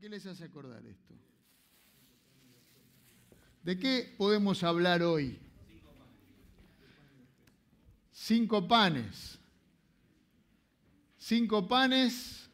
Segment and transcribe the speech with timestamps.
[0.00, 1.14] qué les hace acordar esto?
[3.62, 5.38] ¿De qué podemos hablar hoy?
[8.10, 9.38] Cinco panes.
[11.18, 12.48] Cinco panes.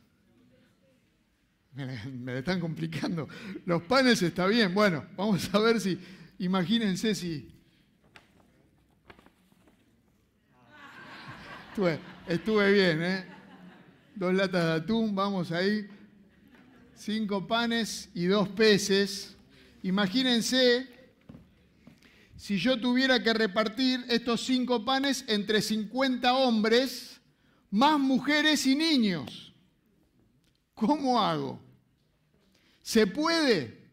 [1.73, 3.29] Me, me están complicando.
[3.67, 4.75] Los panes está bien.
[4.75, 6.01] Bueno, vamos a ver si.
[6.39, 7.57] Imagínense si.
[12.27, 13.25] Estuve bien, ¿eh?
[14.15, 15.87] Dos latas de atún, vamos ahí.
[16.97, 19.37] Cinco panes y dos peces.
[19.83, 20.89] Imagínense
[22.37, 27.21] si yo tuviera que repartir estos cinco panes entre 50 hombres,
[27.71, 29.55] más mujeres y niños.
[30.75, 31.61] ¿Cómo hago?
[32.83, 33.86] ¿Se puede?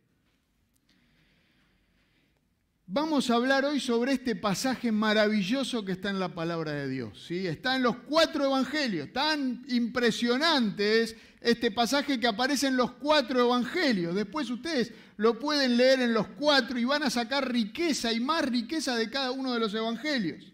[2.96, 7.32] Vamos a hablar hoy sobre este pasaje maravilloso que está en la palabra de Dios.
[7.32, 9.12] Está en los cuatro evangelios.
[9.12, 14.14] Tan impresionante es este pasaje que aparece en los cuatro evangelios.
[14.14, 18.46] Después ustedes lo pueden leer en los cuatro y van a sacar riqueza y más
[18.46, 20.54] riqueza de cada uno de los evangelios.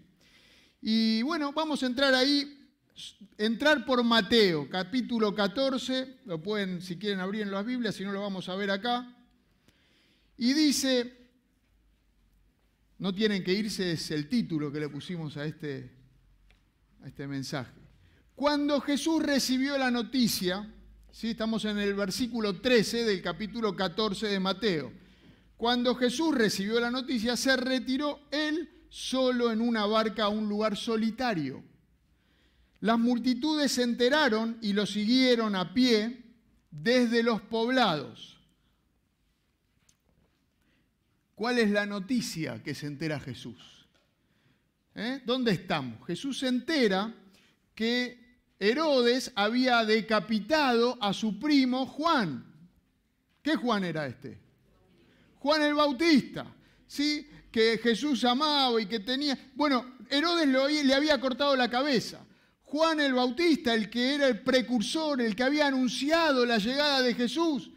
[0.81, 2.57] Y bueno, vamos a entrar ahí,
[3.37, 8.13] entrar por Mateo, capítulo 14, lo pueden, si quieren abrir en las Biblias, si no
[8.13, 9.13] lo vamos a ver acá.
[10.37, 11.18] Y dice,
[12.99, 15.89] no tienen que irse, es el título que le pusimos a este,
[17.01, 17.71] a este mensaje.
[18.35, 20.71] Cuando Jesús recibió la noticia,
[21.11, 21.31] ¿sí?
[21.31, 24.93] estamos en el versículo 13 del capítulo 14 de Mateo,
[25.55, 30.77] cuando Jesús recibió la noticia, se retiró él solo en una barca a un lugar
[30.77, 31.63] solitario.
[32.79, 36.23] Las multitudes se enteraron y lo siguieron a pie
[36.71, 38.38] desde los poblados.
[41.39, 43.87] ¿Cuál es la noticia que se entera Jesús?
[44.93, 45.21] ¿Eh?
[45.25, 46.05] ¿Dónde estamos?
[46.05, 47.15] Jesús se entera
[47.73, 52.43] que Herodes había decapitado a su primo Juan.
[53.41, 54.37] ¿Qué Juan era este?
[55.37, 56.45] Juan el Bautista,
[56.85, 57.25] ¿sí?
[57.49, 59.39] Que Jesús amaba y que tenía...
[59.55, 60.45] Bueno, Herodes
[60.85, 62.19] le había cortado la cabeza.
[62.63, 67.13] Juan el Bautista, el que era el precursor, el que había anunciado la llegada de
[67.13, 67.71] Jesús,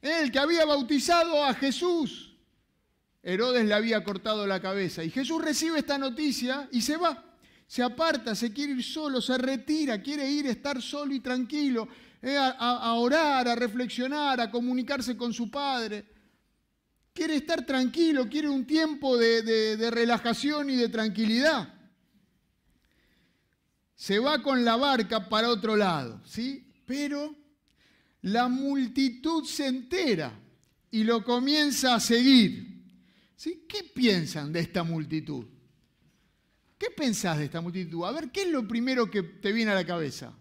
[0.00, 2.27] el que había bautizado a Jesús.
[3.22, 5.02] Herodes le había cortado la cabeza.
[5.04, 7.24] Y Jesús recibe esta noticia y se va.
[7.66, 11.86] Se aparta, se quiere ir solo, se retira, quiere ir a estar solo y tranquilo,
[12.22, 16.06] eh, a, orar, a reflexionar, a comunicarse con su Padre.
[17.12, 21.74] Quiere estar tranquilo, quiere un tiempo de, de relajación y de tranquilidad.
[23.94, 26.72] Se va con la barca para otro lado, ¿sí?
[26.86, 27.34] Pero
[28.22, 30.32] la multitud se entera
[30.90, 32.67] y lo comienza a seguir.
[33.42, 35.44] ¿Qué piensan de esta multitud?
[36.76, 38.04] ¿Qué pensás de esta multitud?
[38.04, 40.32] A ver, ¿qué es lo primero que te viene a la cabeza?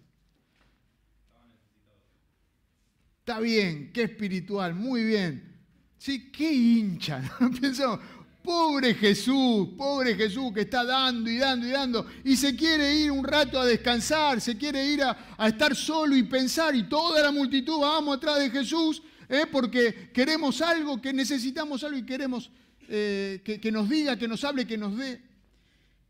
[3.20, 5.56] Está bien, qué espiritual, muy bien.
[5.98, 6.32] ¿Sí?
[6.32, 7.22] Qué hincha.
[7.62, 8.00] Pensamos,
[8.42, 13.12] pobre Jesús, pobre Jesús que está dando y dando y dando y se quiere ir
[13.12, 17.32] un rato a descansar, se quiere ir a, estar solo y pensar y toda la
[17.32, 19.46] multitud vamos atrás de Jesús ¿eh?
[19.52, 22.50] porque queremos algo, que necesitamos algo y queremos
[22.88, 25.22] eh, que, nos diga, que nos hable, que nos dé.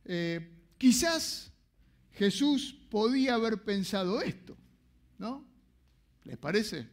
[0.06, 1.52] Eh, quizás
[2.14, 4.56] Jesús podía haber pensado esto,
[5.18, 5.46] ¿no?
[6.24, 6.88] ¿Les parece?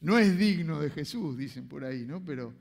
[0.00, 2.24] No es digno de Jesús, dicen por ahí, ¿no?
[2.24, 2.54] Pero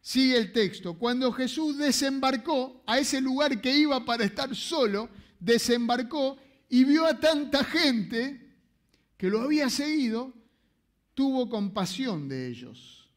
[0.00, 0.98] sigue el texto.
[0.98, 5.08] Cuando Jesús desembarcó a ese lugar que iba para estar solo,
[5.40, 6.36] desembarcó
[6.68, 8.54] y vio a tanta gente
[9.16, 10.34] que lo había seguido,
[11.14, 13.08] tuvo compasión de ellos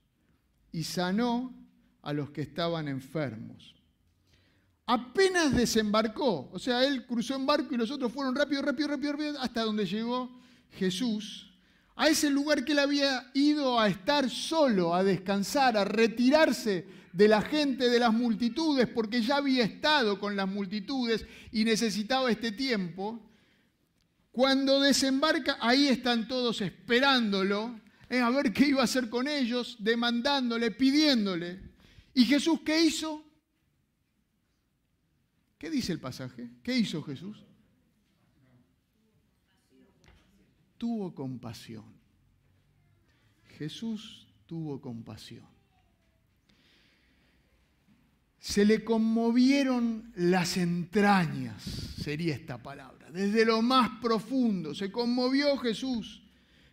[0.72, 1.53] y sanó
[2.07, 3.75] a los que estaban enfermos.
[4.85, 9.12] Apenas desembarcó, o sea, él cruzó en barco y los otros fueron rápido, rápido, rápido,
[9.12, 10.31] rápido, hasta donde llegó
[10.72, 11.53] Jesús,
[11.97, 17.28] a ese lugar que él había ido a estar solo, a descansar, a retirarse de
[17.28, 22.53] la gente, de las multitudes, porque ya había estado con las multitudes y necesitaba este
[22.53, 23.19] tiempo.
[24.31, 29.75] Cuando desembarca, ahí están todos esperándolo, eh, a ver qué iba a hacer con ellos,
[29.80, 31.67] demandándole, pidiéndole.
[32.18, 33.24] ¿Y Jesús qué hizo?
[35.60, 36.50] ¿Qué dice el pasaje?
[36.64, 37.46] ¿Qué hizo Jesús?
[40.80, 41.86] Tuvo compasión.
[43.60, 45.46] Jesús tuvo compasión.
[48.40, 51.62] Se le conmovieron las entrañas,
[52.02, 54.74] sería esta palabra, desde lo más profundo.
[54.74, 56.24] Se conmovió Jesús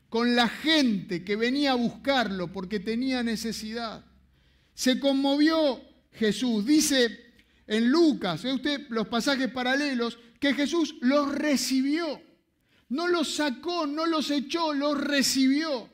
[0.08, 4.06] con la gente que venía a buscarlo porque tenía necesidad.
[4.74, 5.80] Se conmovió
[6.12, 6.66] Jesús.
[6.66, 7.32] Dice
[7.66, 12.20] en Lucas, ve usted los pasajes paralelos, que Jesús los recibió.
[12.88, 15.88] No los sacó, no los echó, los recibió.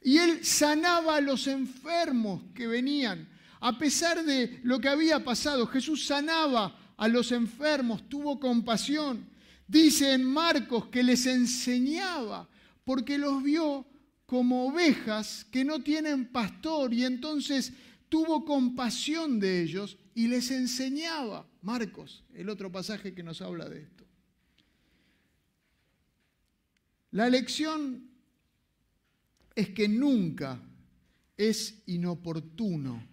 [0.00, 3.28] Y él sanaba a los enfermos que venían.
[3.60, 9.28] A pesar de lo que había pasado, Jesús sanaba a los enfermos, tuvo compasión.
[9.66, 12.48] Dice en Marcos que les enseñaba
[12.84, 13.86] porque los vio
[14.26, 17.72] como ovejas que no tienen pastor y entonces
[18.14, 21.50] tuvo compasión de ellos y les enseñaba.
[21.62, 24.04] Marcos, el otro pasaje que nos habla de esto.
[27.10, 28.08] La lección
[29.56, 30.62] es que nunca
[31.36, 33.04] es inoportuno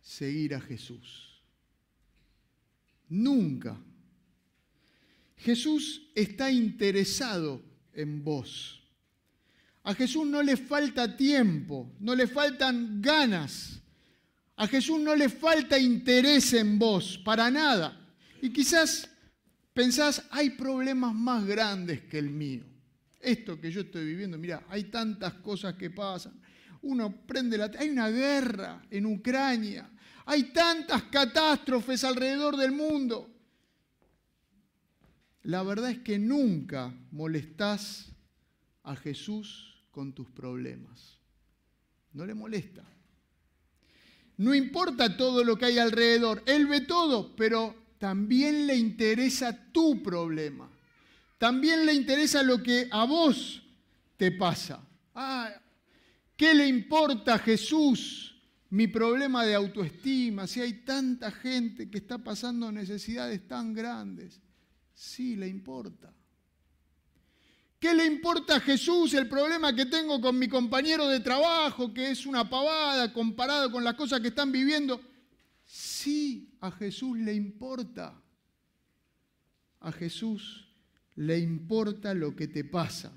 [0.00, 1.42] seguir a Jesús.
[3.08, 3.76] Nunca.
[5.36, 7.60] Jesús está interesado
[7.92, 8.80] en vos.
[9.82, 13.81] A Jesús no le falta tiempo, no le faltan ganas.
[14.56, 17.98] A Jesús no le falta interés en vos, para nada.
[18.40, 19.08] Y quizás
[19.72, 22.64] pensás, hay problemas más grandes que el mío.
[23.20, 26.40] Esto que yo estoy viviendo, mira, hay tantas cosas que pasan.
[26.82, 27.70] Uno prende la...
[27.78, 29.88] Hay una guerra en Ucrania.
[30.26, 33.30] Hay tantas catástrofes alrededor del mundo.
[35.44, 38.12] La verdad es que nunca molestás
[38.84, 41.18] a Jesús con tus problemas.
[42.12, 42.84] No le molesta.
[44.38, 46.42] No importa todo lo que hay alrededor.
[46.46, 50.68] Él ve todo, pero también le interesa tu problema.
[51.38, 53.62] También le interesa lo que a vos
[54.16, 54.80] te pasa.
[55.14, 55.52] Ah,
[56.36, 58.34] ¿Qué le importa a Jesús
[58.70, 60.46] mi problema de autoestima?
[60.46, 64.40] Si hay tanta gente que está pasando necesidades tan grandes.
[64.94, 66.12] Sí, le importa.
[67.82, 72.12] ¿Qué le importa a Jesús el problema que tengo con mi compañero de trabajo, que
[72.12, 75.00] es una pavada comparado con las cosas que están viviendo?
[75.64, 78.14] Sí, a Jesús le importa.
[79.80, 80.68] A Jesús
[81.16, 83.10] le importa lo que te pasa.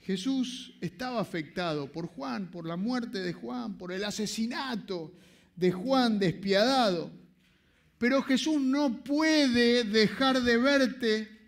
[0.00, 5.14] Jesús estaba afectado por Juan, por la muerte de Juan, por el asesinato
[5.54, 7.12] de Juan despiadado.
[7.96, 11.41] Pero Jesús no puede dejar de verte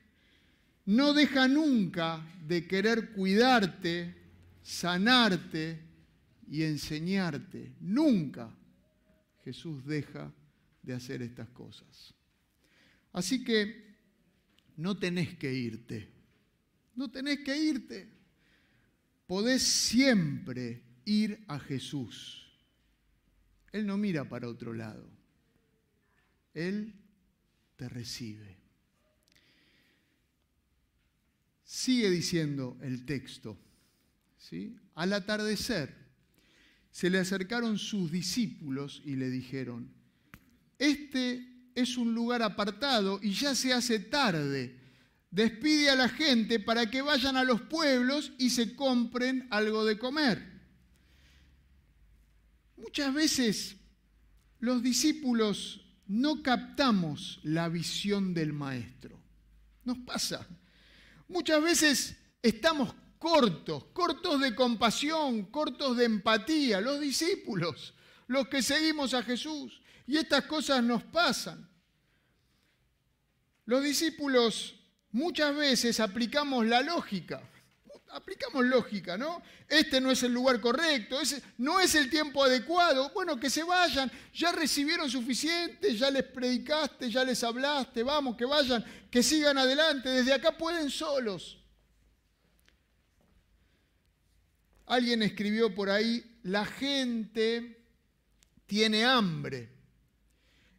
[0.86, 4.14] no deja nunca de querer cuidarte,
[4.62, 5.80] sanarte
[6.48, 7.72] y enseñarte.
[7.80, 8.50] Nunca
[9.44, 10.32] Jesús deja
[10.82, 12.14] de hacer estas cosas.
[13.12, 13.94] Así que
[14.76, 16.08] no tenés que irte,
[16.96, 18.08] no tenés que irte.
[19.26, 22.44] Podés siempre ir a Jesús.
[23.72, 25.08] Él no mira para otro lado.
[26.52, 26.94] Él
[27.76, 28.53] te recibe.
[31.74, 33.58] Sigue diciendo el texto.
[34.38, 34.76] ¿sí?
[34.94, 35.92] Al atardecer
[36.92, 39.92] se le acercaron sus discípulos y le dijeron,
[40.78, 41.44] este
[41.74, 44.78] es un lugar apartado y ya se hace tarde.
[45.32, 49.98] Despide a la gente para que vayan a los pueblos y se compren algo de
[49.98, 50.62] comer.
[52.76, 53.76] Muchas veces
[54.60, 59.20] los discípulos no captamos la visión del maestro.
[59.84, 60.46] Nos pasa.
[61.34, 67.92] Muchas veces estamos cortos, cortos de compasión, cortos de empatía, los discípulos,
[68.28, 69.82] los que seguimos a Jesús.
[70.06, 71.68] Y estas cosas nos pasan.
[73.66, 74.76] Los discípulos
[75.10, 77.42] muchas veces aplicamos la lógica.
[78.14, 79.42] Aplicamos lógica, ¿no?
[79.68, 83.10] Este no es el lugar correcto, ese no es el tiempo adecuado.
[83.12, 88.44] Bueno, que se vayan, ya recibieron suficiente, ya les predicaste, ya les hablaste, vamos, que
[88.44, 91.58] vayan, que sigan adelante, desde acá pueden solos.
[94.86, 97.82] Alguien escribió por ahí, la gente
[98.66, 99.72] tiene hambre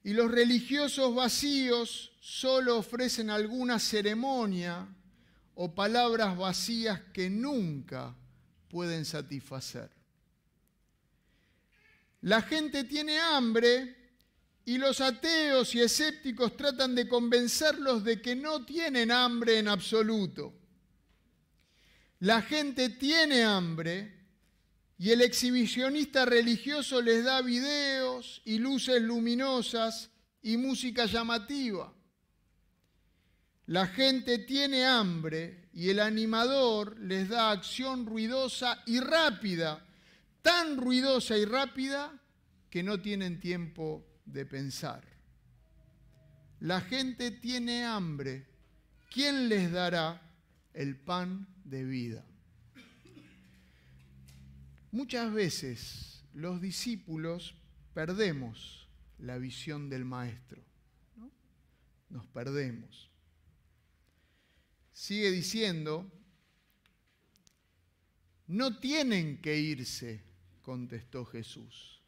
[0.05, 4.87] y los religiosos vacíos solo ofrecen alguna ceremonia
[5.55, 8.15] o palabras vacías que nunca
[8.69, 9.89] pueden satisfacer.
[12.21, 13.95] La gente tiene hambre
[14.65, 20.53] y los ateos y escépticos tratan de convencerlos de que no tienen hambre en absoluto.
[22.19, 24.11] La gente tiene hambre
[24.97, 30.09] y el exhibicionista religioso les da videos y luces luminosas
[30.41, 31.93] y música llamativa.
[33.67, 39.83] La gente tiene hambre y el animador les da acción ruidosa y rápida,
[40.43, 42.21] tan ruidosa y rápida
[42.69, 45.03] que no tienen tiempo de pensar.
[46.59, 48.45] La gente tiene hambre.
[49.09, 50.21] ¿Quién les dará
[50.73, 52.25] el pan de vida?
[54.91, 57.55] Muchas veces los discípulos
[57.93, 60.61] perdemos la visión del maestro.
[62.09, 63.09] Nos perdemos
[64.95, 66.09] sigue diciendo,
[68.47, 70.23] No tienen que irse,
[70.61, 72.01] contestó Jesús.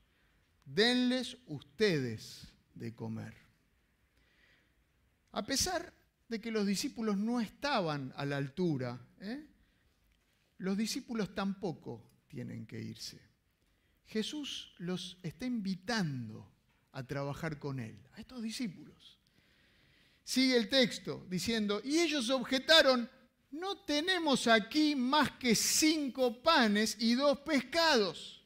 [0.66, 3.36] Denles ustedes de comer.
[5.34, 5.94] A pesar
[6.30, 9.46] de que los discípulos no estaban a la altura, ¿eh?
[10.58, 13.22] los discípulos tampoco tienen que irse.
[14.06, 16.50] Jesús los está invitando
[16.94, 19.17] a trabajar con él, a estos discípulos.
[20.28, 23.10] Sigue el texto diciendo, y ellos objetaron,
[23.52, 28.44] no tenemos aquí más que cinco panes y dos pescados.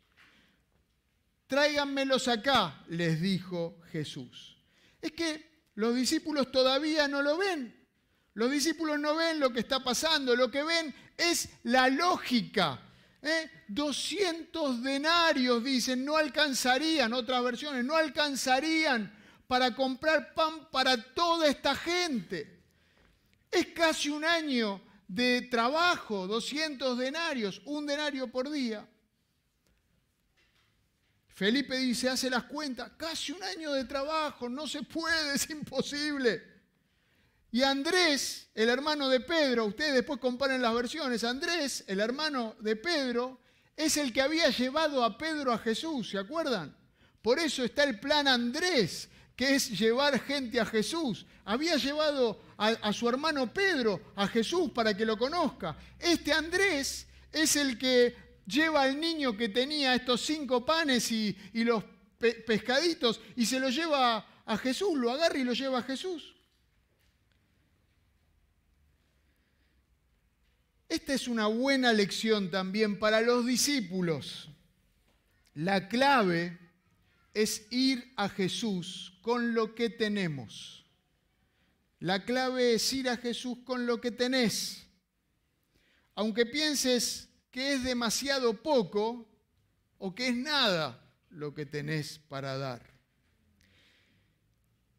[1.47, 4.59] Tráiganmelos acá, les dijo Jesús.
[5.01, 7.75] Es que los discípulos todavía no lo ven.
[8.35, 12.79] Los discípulos no ven lo que está pasando, lo que ven es la lógica.
[13.67, 14.81] 200 ¿eh?
[14.83, 19.19] denarios, dicen, no alcanzarían, otras versiones, no alcanzarían
[19.51, 22.63] para comprar pan para toda esta gente.
[23.51, 28.87] Es casi un año de trabajo, 200 denarios, un denario por día.
[31.27, 36.41] Felipe dice, hace las cuentas, casi un año de trabajo, no se puede, es imposible.
[37.51, 42.77] Y Andrés, el hermano de Pedro, ustedes después comparen las versiones, Andrés, el hermano de
[42.77, 43.41] Pedro,
[43.75, 46.73] es el que había llevado a Pedro a Jesús, ¿se acuerdan?
[47.21, 49.09] Por eso está el plan Andrés,
[49.41, 51.25] que es llevar gente a Jesús.
[51.45, 55.75] Había llevado a, su hermano Pedro a Jesús para que lo conozca.
[55.97, 61.83] Este Andrés es el que lleva al niño que tenía estos cinco panes y, los
[62.19, 66.35] pescaditos y se lo lleva a Jesús, lo agarra y lo lleva a Jesús.
[70.87, 74.49] Esta es una buena lección también para los discípulos.
[75.55, 76.60] La clave
[77.33, 80.85] es ir a Jesús con lo que tenemos.
[81.99, 84.87] La clave es ir a Jesús con lo que tenés.
[86.15, 89.29] Aunque pienses que es demasiado poco
[89.97, 92.91] o que es nada lo que tenés para dar.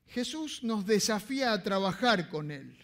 [0.06, 2.78] Jesús nos desafía a trabajar con Él,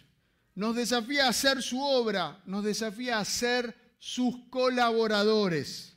[0.55, 5.95] nos desafía a hacer su obra, nos desafía a ser sus colaboradores.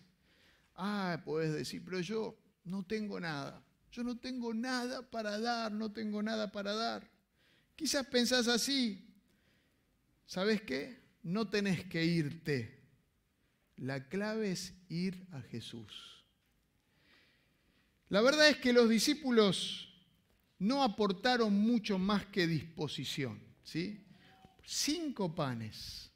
[0.76, 3.62] Ah, puedes decir, pero yo no tengo nada.
[3.90, 7.10] Yo no tengo nada para dar, no tengo nada para dar.
[7.76, 9.06] Quizás pensás así.
[10.26, 10.98] ¿Sabes qué?
[11.22, 12.80] No tenés que irte.
[13.76, 16.24] La clave es ir a Jesús.
[18.08, 19.88] La verdad es que los discípulos
[20.58, 23.42] no aportaron mucho más que disposición.
[23.62, 24.06] ¿sí?
[24.64, 26.10] Cinco panes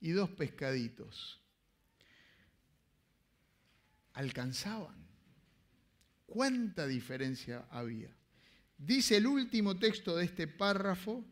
[0.00, 1.40] y dos pescaditos.
[4.12, 5.03] Alcanzaban.
[6.34, 8.08] ¿Cuánta diferencia había?
[8.76, 11.24] Dice el último texto de este párrafo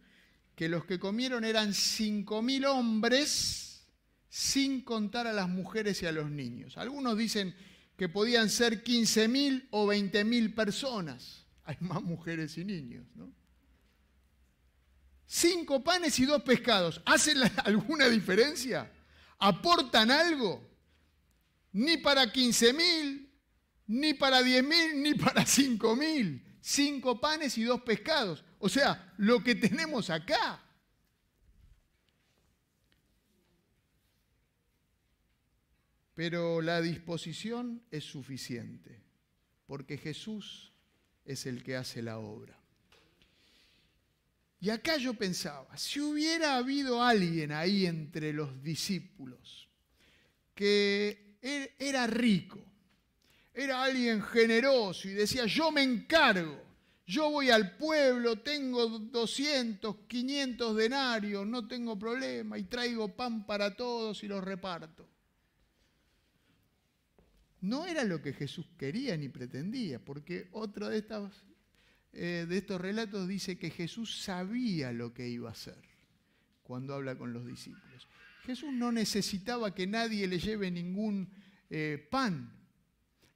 [0.55, 3.85] que los que comieron eran cinco mil hombres
[4.29, 6.79] sin contar a las mujeres y a los niños.
[6.79, 7.53] Algunos dicen
[7.97, 11.47] que podían ser 15 mil o 20 mil personas.
[11.65, 13.29] Hay más mujeres y niños, ¿no?
[15.27, 17.03] Cinco panes y dos pescados.
[17.07, 18.89] ¿Hacen alguna diferencia?
[19.41, 20.65] ¿Aportan algo?
[21.73, 23.32] Ni para 15 mil,
[23.87, 26.43] ni para diez mil, ni para cinco mil.
[26.61, 28.45] Cinco panes y dos pescados.
[28.59, 30.63] O sea, lo que tenemos acá.
[36.15, 39.03] Pero la disposición es suficiente,
[39.67, 40.73] porque Jesús
[41.25, 42.57] es el que hace la obra.
[44.61, 49.69] Y acá yo pensaba, si hubiera habido alguien ahí entre los discípulos
[50.55, 52.65] que e-, era rico,
[53.55, 56.63] era alguien generoso y decía, yo me encargo,
[57.07, 63.77] yo voy al pueblo, tengo 200, 500 denarios, no tengo problema y traigo pan para
[63.77, 65.09] todos y los reparto.
[67.61, 71.33] No era lo que Jesús quería ni pretendía, porque otro de estos,
[72.13, 75.81] eh, de estos relatos dice que Jesús sabía lo que iba a hacer
[76.63, 78.09] cuando habla con los discípulos.
[78.45, 81.29] Jesús no necesitaba que nadie le lleve ningún
[81.71, 82.62] eh, pan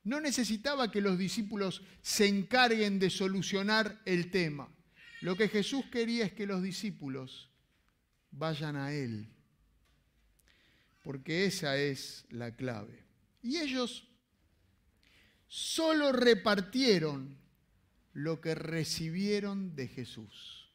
[0.06, 4.68] no necesitaba que los discípulos se encarguen de solucionar el tema.
[5.20, 7.50] Lo que Jesús quería es que los discípulos
[8.30, 9.28] vayan a Él,
[11.02, 13.02] porque esa es la clave.
[13.42, 14.06] Y ellos
[15.48, 17.36] solo repartieron
[18.12, 20.70] lo que recibieron de Jesús.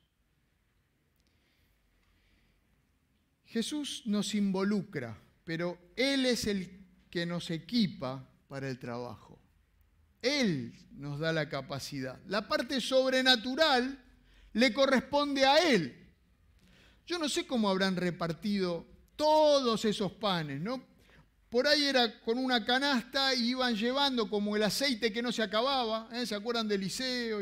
[3.46, 9.40] Jesús nos involucra, pero Él es el que nos equipa para el trabajo.
[10.22, 12.20] Él nos da la capacidad.
[12.28, 13.98] La parte sobrenatural
[14.52, 16.14] le corresponde a Él.
[17.08, 20.84] Yo no sé cómo habrán repartido todos esos panes, ¿no?
[21.50, 25.44] por ahí era con una canasta y iban llevando como el aceite que no se
[25.44, 26.26] acababa, ¿eh?
[26.26, 27.40] ¿se acuerdan del liceo?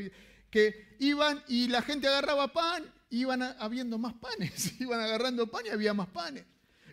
[0.50, 5.70] Que iban y la gente agarraba pan, iban habiendo más panes, iban agarrando pan y
[5.70, 6.44] había más panes.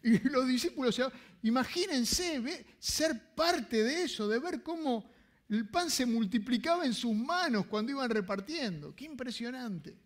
[0.06, 1.02] Y los discípulos,
[1.42, 5.10] imagínense ser parte de eso, de ver cómo
[5.48, 8.94] el pan se multiplicaba en sus manos cuando iban repartiendo.
[8.94, 9.98] Qué impresionante.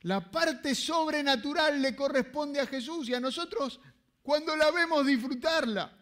[0.00, 3.78] La parte sobrenatural le corresponde a Jesús y a nosotros
[4.20, 5.96] cuando la vemos disfrutarla.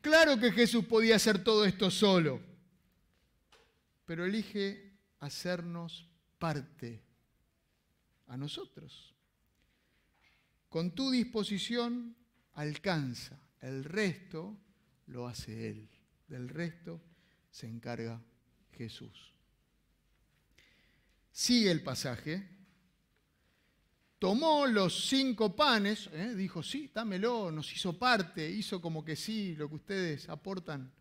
[0.00, 2.40] Claro que Jesús podía hacer todo esto solo,
[4.06, 7.02] pero elige hacernos parte
[8.28, 9.10] a nosotros.
[10.70, 12.16] Con tu disposición
[12.54, 14.56] alcanza, el resto
[15.08, 15.88] lo hace Él,
[16.28, 17.02] del resto
[17.50, 18.22] se encarga
[18.78, 19.34] Jesús.
[21.32, 22.48] Sigue el pasaje.
[24.20, 26.36] Tomó los cinco panes, ¿eh?
[26.36, 30.92] dijo, sí, dámelo, nos hizo parte, hizo como que sí, lo que ustedes aportan.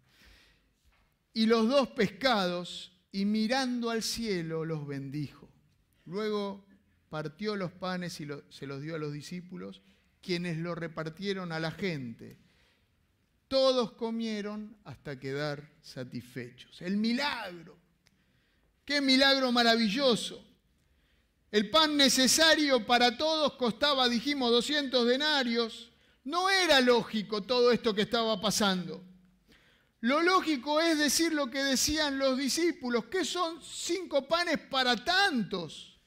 [1.34, 5.48] Y los dos pescados, y mirando al cielo los bendijo.
[6.06, 6.66] Luego
[7.10, 9.82] partió los panes y se los dio a los discípulos,
[10.22, 12.38] quienes lo repartieron a la gente.
[13.48, 16.82] Todos comieron hasta quedar satisfechos.
[16.82, 17.78] El milagro.
[18.86, 20.46] Qué milagro maravilloso.
[21.52, 25.92] El pan necesario para todos costaba, dijimos, 200 denarios.
[26.26, 29.04] No era lógico todo esto que estaba pasando.
[30.02, 35.99] Lo lógico es decir lo que decían los discípulos, que son cinco panes para tantos.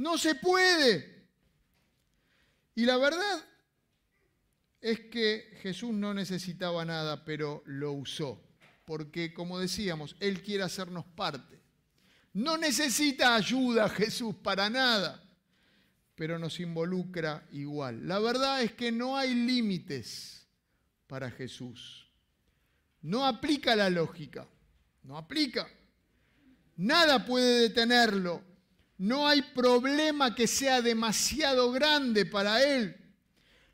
[0.00, 1.26] No se puede.
[2.74, 3.44] Y la verdad
[4.80, 8.42] es que Jesús no necesitaba nada, pero lo usó.
[8.86, 11.60] Porque, como decíamos, Él quiere hacernos parte.
[12.32, 15.22] No necesita ayuda Jesús para nada,
[16.14, 18.08] pero nos involucra igual.
[18.08, 20.46] La verdad es que no hay límites
[21.08, 22.08] para Jesús.
[23.02, 24.48] No aplica la lógica,
[25.02, 25.68] no aplica.
[26.78, 28.49] Nada puede detenerlo.
[29.00, 32.94] No hay problema que sea demasiado grande para Él.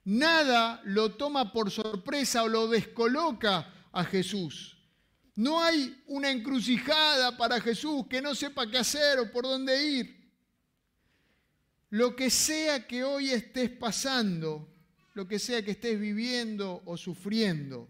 [0.05, 4.79] Nada lo toma por sorpresa o lo descoloca a Jesús.
[5.35, 10.31] No hay una encrucijada para Jesús que no sepa qué hacer o por dónde ir.
[11.91, 14.73] Lo que sea que hoy estés pasando,
[15.15, 17.89] lo que sea que estés viviendo o sufriendo,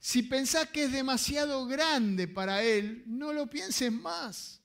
[0.00, 4.61] si pensás que es demasiado grande para Él, no lo pienses más.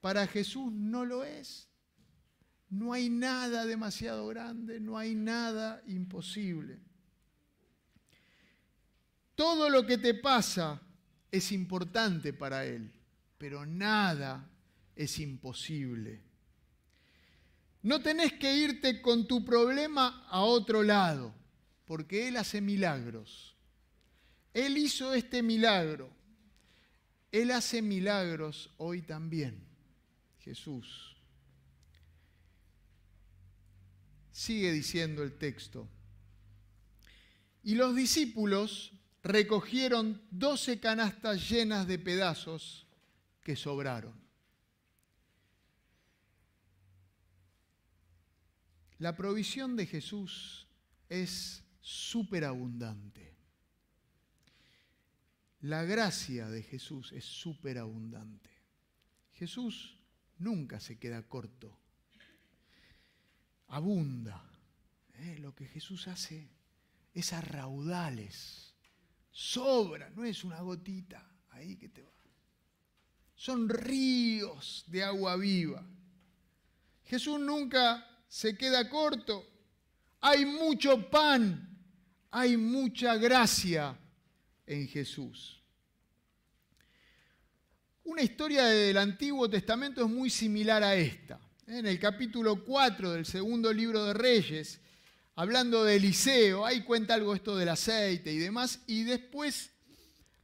[0.00, 1.68] Para Jesús no lo es.
[2.68, 6.80] No hay nada demasiado grande, no hay nada imposible.
[9.34, 10.80] Todo lo que te pasa
[11.30, 12.92] es importante para Él,
[13.38, 14.50] pero nada
[14.96, 16.22] es imposible.
[17.82, 21.34] No tenés que irte con tu problema a otro lado,
[21.84, 23.54] porque Él hace milagros.
[24.54, 26.10] Él hizo este milagro.
[27.30, 29.65] Él hace milagros hoy también.
[30.46, 31.16] Jesús.
[34.30, 35.88] Sigue diciendo el texto.
[37.64, 38.92] Y los discípulos
[39.24, 42.86] recogieron doce canastas llenas de pedazos
[43.42, 44.14] que sobraron.
[48.98, 50.68] La provisión de Jesús
[51.08, 53.34] es superabundante.
[55.62, 58.50] La gracia de Jesús es superabundante.
[59.32, 59.95] Jesús
[60.38, 61.78] nunca se queda corto.
[63.68, 64.42] Abunda.
[65.14, 65.38] ¿eh?
[65.40, 66.48] Lo que Jesús hace
[67.14, 68.74] es a raudales.
[69.30, 72.10] Sobra, no es una gotita ahí que te va.
[73.34, 75.84] Son ríos de agua viva.
[77.04, 79.46] Jesús nunca se queda corto.
[80.20, 81.78] Hay mucho pan,
[82.30, 83.96] hay mucha gracia
[84.66, 85.55] en Jesús.
[88.06, 91.40] Una historia del Antiguo Testamento es muy similar a esta.
[91.66, 94.78] En el capítulo 4 del segundo libro de Reyes,
[95.34, 99.70] hablando de Eliseo, ahí cuenta algo esto del aceite y demás, y después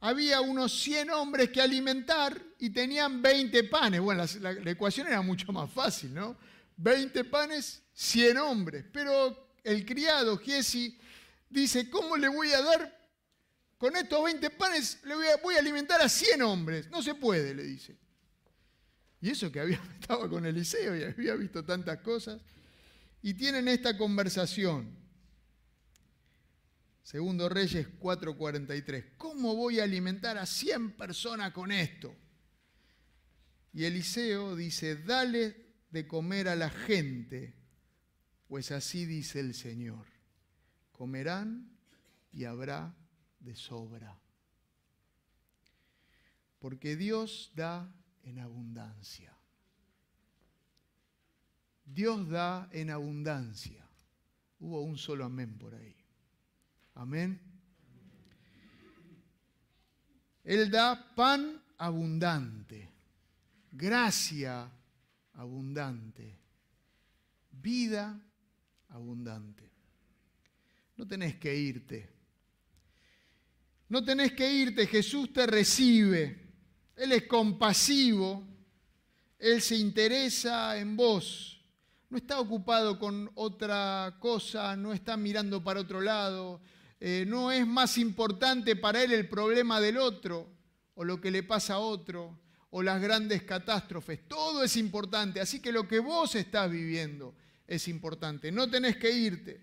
[0.01, 4.01] había unos 100 hombres que alimentar y tenían 20 panes.
[4.01, 6.35] Bueno, la, ecuación era mucho más fácil, ¿no?
[6.75, 8.83] 20 panes, 100 hombres.
[8.91, 10.99] Pero el criado, Giesi,
[11.49, 13.02] dice, ¿cómo le voy a dar
[13.77, 16.89] con estos 20 panes le voy a, alimentar a 100 hombres.
[16.89, 17.97] No se puede, le dice.
[19.21, 22.41] Y eso que había, estaba con Eliseo y había visto tantas cosas.
[23.21, 25.03] Y tienen esta conversación.
[27.03, 29.17] Segundo Reyes 4:43.
[29.17, 32.15] ¿Cómo voy a alimentar a 100 personas con esto?
[33.73, 35.55] Y Eliseo dice, dale
[35.89, 37.55] de comer a la gente,
[38.47, 40.05] Pues así dice el Señor,
[40.91, 41.75] comerán
[42.31, 42.95] y habrá
[43.43, 44.17] de sobra.
[46.59, 47.91] Porque Dios da
[48.23, 49.35] en abundancia.
[51.85, 53.85] Dios da en abundancia.
[54.59, 55.95] Hubo un solo amén por ahí.
[56.95, 57.39] Amén.
[60.43, 62.89] Él da pan abundante,
[63.71, 64.69] gracia
[65.33, 66.37] abundante,
[67.51, 68.19] vida
[68.89, 69.69] abundante.
[70.95, 72.12] No tenés que irte.
[73.89, 76.43] No tenés que irte, Jesús te recibe.
[76.95, 78.43] Él es compasivo,
[79.39, 81.61] Él se interesa en vos.
[82.09, 86.61] No está ocupado con otra cosa, no está mirando para otro lado,
[86.99, 90.47] eh, no es más importante para Él el problema del otro
[90.95, 94.27] o lo que le pasa a otro o las grandes catástrofes.
[94.27, 97.35] Todo es importante, así que lo que vos estás viviendo
[97.67, 98.51] es importante.
[98.51, 99.61] No tenés que irte.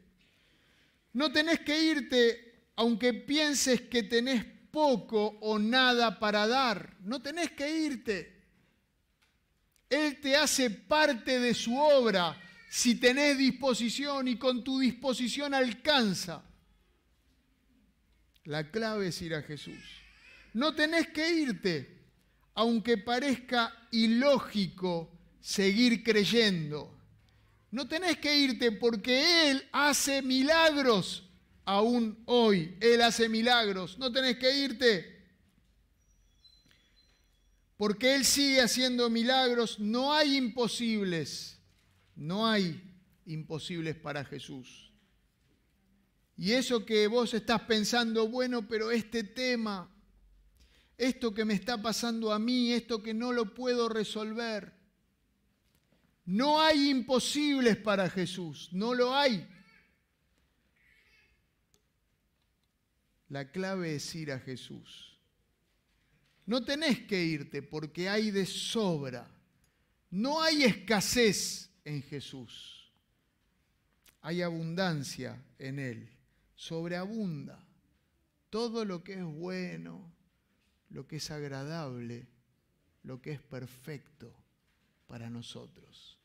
[1.12, 2.49] No tenés que irte
[2.81, 6.97] aunque pienses que tenés poco o nada para dar.
[7.03, 8.43] No tenés que irte.
[9.90, 12.40] Él te hace parte de su obra
[12.71, 16.43] si tenés disposición y con tu disposición alcanza.
[18.45, 20.01] La clave es ir a Jesús.
[20.55, 21.99] No tenés que irte,
[22.55, 26.99] aunque parezca ilógico seguir creyendo.
[27.73, 31.27] No tenés que irte porque Él hace milagros
[31.70, 32.76] aún hoy.
[32.80, 33.96] Él hace milagros.
[33.98, 35.24] No tenés que irte.
[37.76, 39.78] Porque Él sigue haciendo milagros.
[39.78, 41.59] No hay imposibles.
[42.16, 42.83] No hay
[43.24, 44.92] imposibles para Jesús.
[46.37, 49.88] Y eso que vos estás pensando, bueno, pero este tema,
[50.96, 54.72] esto que me está pasando a mí, esto que no lo puedo resolver,
[56.24, 59.46] no hay imposibles para Jesús, no lo hay.
[63.31, 65.16] La clave es ir a Jesús.
[66.47, 69.31] No tenés que irte porque hay de sobra.
[70.11, 72.90] No hay escasez en Jesús.
[74.21, 76.11] Hay abundancia en Él.
[76.57, 77.64] Sobreabunda.
[78.51, 80.12] Todo lo que es bueno,
[80.88, 82.27] lo que es agradable,
[83.05, 84.35] lo que es perfecto
[85.07, 86.19] para nosotros.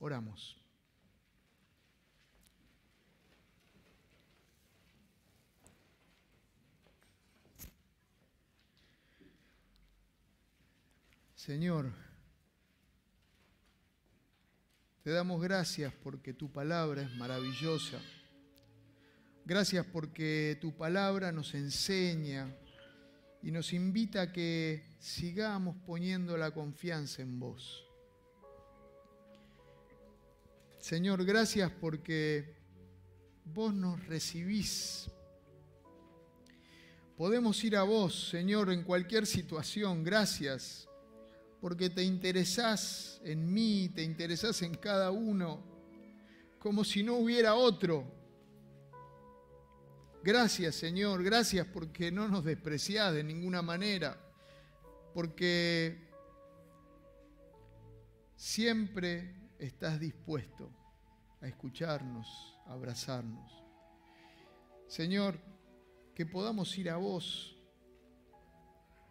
[0.00, 0.65] Oramos.
[11.46, 11.92] Señor,
[15.04, 18.00] te damos gracias porque tu palabra es maravillosa.
[19.44, 22.52] Gracias porque tu palabra nos enseña
[23.44, 27.86] y nos invita a que sigamos poniendo la confianza en vos.
[30.80, 32.56] Señor, gracias porque
[33.44, 35.08] vos nos recibís.
[37.16, 40.02] Podemos ir a vos, Señor, en cualquier situación.
[40.02, 40.88] Gracias
[41.66, 45.64] porque te interesás en mí, te interesás en cada uno,
[46.60, 48.04] como si no hubiera otro.
[50.22, 54.16] Gracias, Señor, gracias porque no nos despreciás de ninguna manera,
[55.12, 56.08] porque
[58.36, 60.70] siempre estás dispuesto
[61.40, 63.50] a escucharnos, a abrazarnos.
[64.86, 65.40] Señor,
[66.14, 67.58] que podamos ir a vos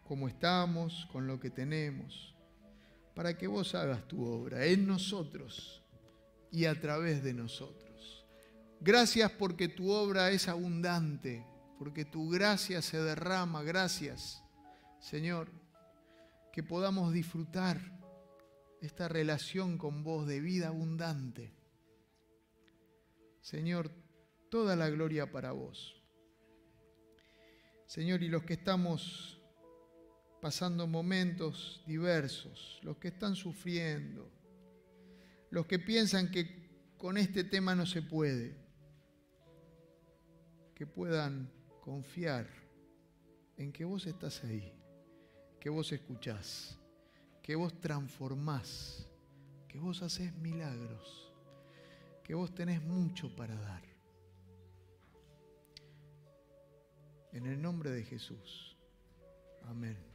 [0.05, 2.34] como estamos, con lo que tenemos,
[3.15, 5.81] para que vos hagas tu obra en nosotros
[6.51, 8.25] y a través de nosotros.
[8.81, 11.45] Gracias porque tu obra es abundante,
[11.79, 13.63] porque tu gracia se derrama.
[13.63, 14.43] Gracias,
[14.99, 15.49] Señor,
[16.51, 17.79] que podamos disfrutar
[18.81, 21.53] esta relación con vos de vida abundante.
[23.41, 23.91] Señor,
[24.49, 26.01] toda la gloria para vos.
[27.85, 29.41] Señor, y los que estamos
[30.45, 34.29] pasando momentos diversos, los que están sufriendo,
[35.49, 38.55] los que piensan que con este tema no se puede,
[40.75, 42.47] que puedan confiar
[43.57, 44.71] en que vos estás ahí,
[45.59, 46.77] que vos escuchás
[47.41, 49.07] que vos transformás,
[49.67, 51.33] que vos haces milagros,
[52.23, 53.81] que vos tenés mucho para dar.
[57.33, 58.77] En el nombre de Jesús.
[59.63, 60.14] Amén.